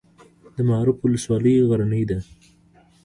[0.55, 2.17] د معروف ولسوالۍ غرنۍ ده